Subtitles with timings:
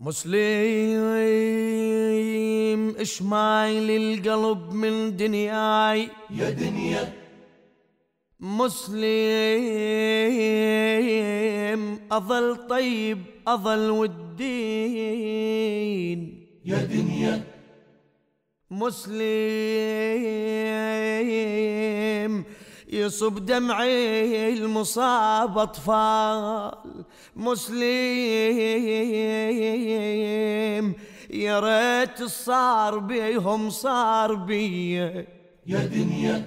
[0.00, 1.06] مسلم
[3.00, 6.08] إشمايل القلب من دنياي.
[6.30, 7.12] يا دنيا.
[8.40, 9.18] مسلم
[12.12, 15.38] أظل طيب أظل والدين.
[16.64, 17.44] يا دنيا.
[18.70, 19.16] مسلم
[22.88, 26.72] يصب دمعي المصاب أطفال.
[27.36, 27.84] مسلم
[31.30, 34.94] يا ريت صار بيهم صار بي.
[35.66, 36.44] يا دنيا.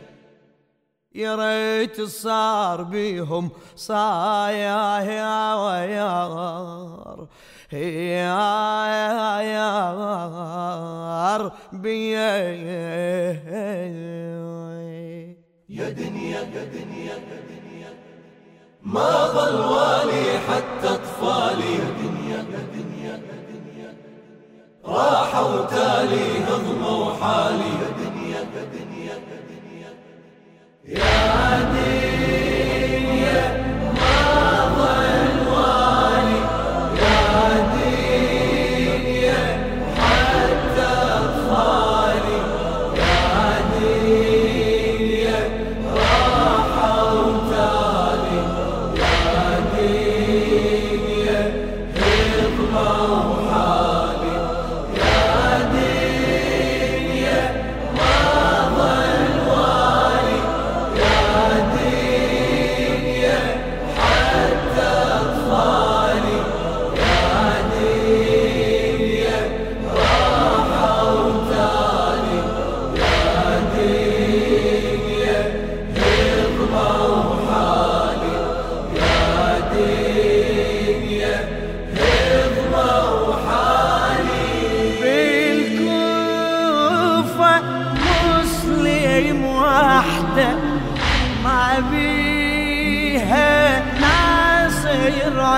[1.16, 5.56] يا ريت صار بيهم صاير يا
[11.74, 12.16] بي.
[15.70, 17.92] يا دنيا يا دنيا يا دنيا
[18.84, 23.94] ما ظل والي حتى أطفالي يا دنيا يا دنيا يا دنيا
[24.86, 27.69] راحوا تالي هضموا حالي.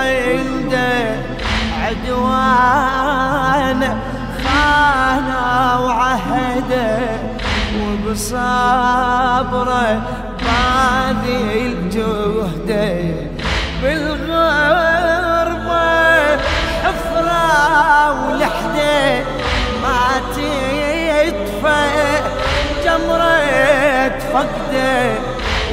[0.02, 1.16] عنده
[1.82, 3.12] عدوانه
[4.44, 6.98] خانه وعهده
[7.80, 9.02] وبصبره
[10.42, 12.96] باذل جهده
[13.82, 15.12] بالغربة
[16.84, 17.46] حفرة
[18.28, 18.98] ولحدة
[19.82, 21.84] ما تطفى
[22.84, 23.42] جمرة
[24.32, 24.96] فقده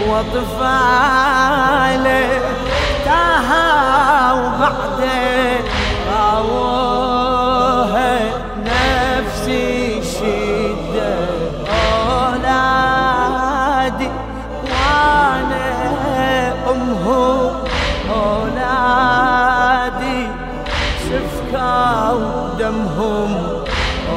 [0.09, 1.19] وطفاله.
[3.09, 5.59] تاها وبعده
[6.12, 8.12] راوها
[8.66, 11.16] نفسي شدة.
[12.70, 14.09] أولادي
[14.64, 15.68] وأنا
[16.72, 17.52] امهم
[18.14, 20.22] أولادي
[21.09, 23.31] سفكوا دمهم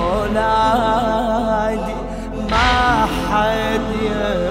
[0.02, 1.96] أولادي
[2.50, 4.41] ما حد يمهم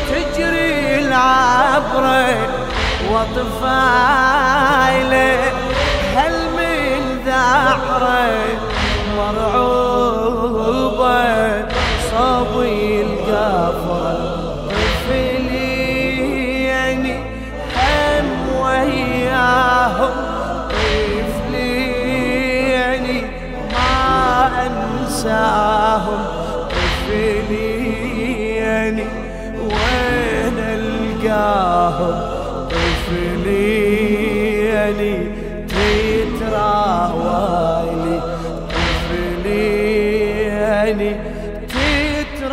[0.09, 2.27] تجري العبرة
[3.11, 3.93] وطفايله.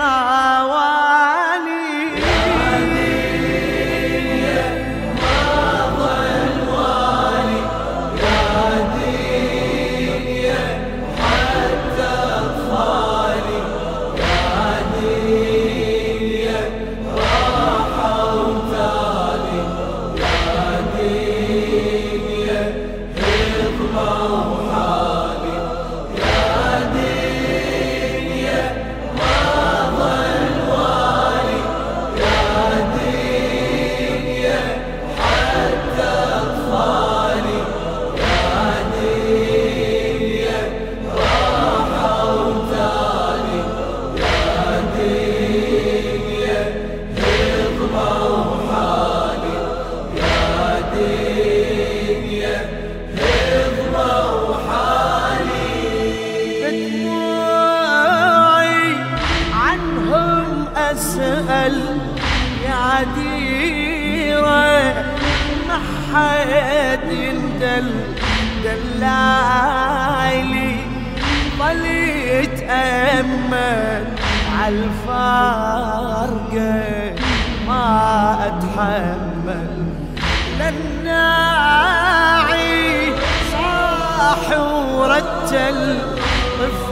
[0.01, 0.60] 啊
[61.71, 61.99] أسأل
[62.67, 64.71] يا عديرة
[65.69, 65.79] ما
[66.13, 67.91] حد يندل
[68.65, 70.71] دلالي
[71.59, 71.85] ظل
[72.45, 74.05] يتأمل
[74.61, 75.65] عالفارقة
[77.67, 77.87] ما
[78.47, 79.71] أتحمل.
[81.11, 83.13] للناعي
[83.53, 85.81] صاح ورتل
[86.59, 86.90] طفلينك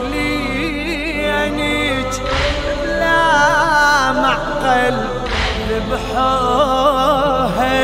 [5.69, 7.77] ذبحوها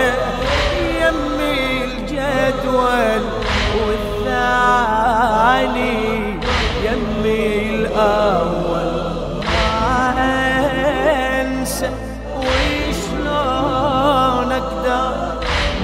[1.01, 3.23] يمي الجدول
[3.85, 5.95] والثاني
[6.85, 7.45] يمي
[7.75, 8.91] الأول
[9.45, 9.69] ما
[11.41, 11.89] أنسى.
[12.37, 15.13] وشلون أقدر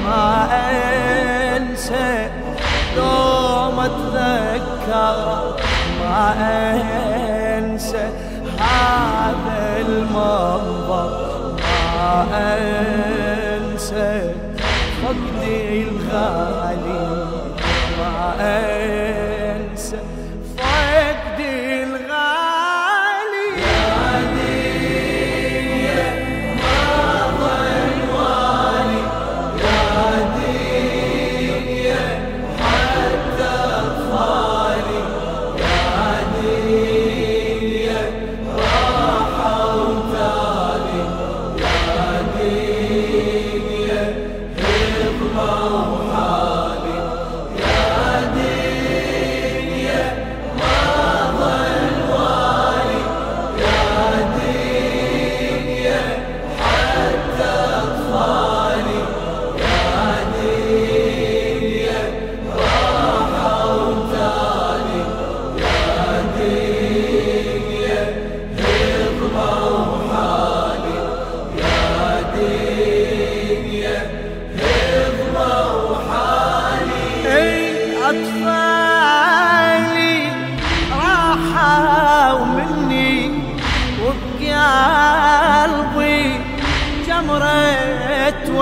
[0.06, 0.28] ما
[1.58, 2.10] أنسى؟
[2.96, 5.18] دوم أتذكر
[6.02, 6.26] ما
[7.58, 8.06] أنسى.
[8.60, 11.12] هذا المنظر.
[11.96, 12.26] ما
[13.58, 14.34] أنسى
[15.04, 17.26] فقدي الغالي.
[18.00, 18.81] ما أنسى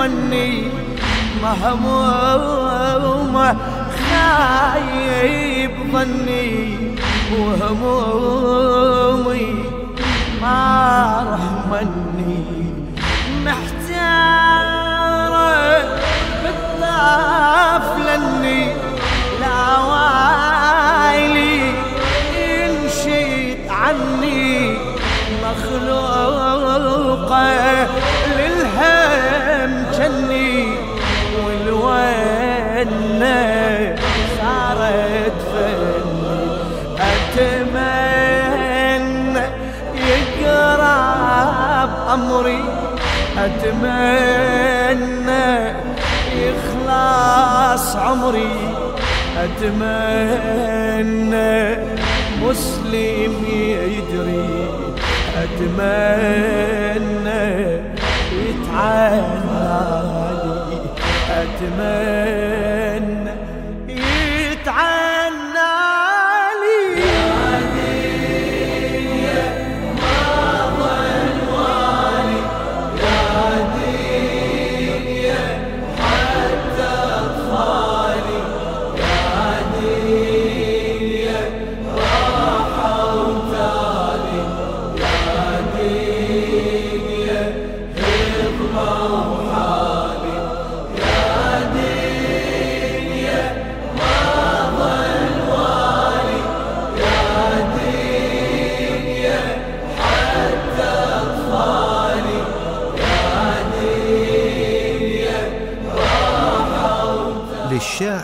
[0.00, 0.72] توني
[1.42, 3.56] مهمومة
[4.10, 6.54] خايب ظني
[7.38, 9.48] وهمومي.
[10.42, 10.60] ما
[11.32, 12.44] رحمني
[13.44, 14.68] محتارة
[16.42, 18.62] بالطاف لني
[19.40, 21.58] لا وايلي.
[22.36, 24.50] ينشيط عني
[25.44, 28.29] مخلوقة للهم
[30.00, 30.56] جني
[31.44, 33.40] والونة
[34.40, 36.40] صارت فني.
[37.36, 39.44] أتمنى
[40.10, 42.64] يقرب أمري.
[43.38, 45.48] أتمنى
[46.36, 48.56] يخلص عمري.
[49.44, 51.52] أتمنى
[52.42, 54.50] مسلم يدري
[55.42, 57.44] أتمنى
[58.80, 60.80] يتعنى لي
[61.40, 63.34] أتمنى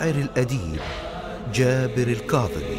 [0.07, 0.79] للشاعر الأديب
[1.53, 2.77] جابر الكاظمي.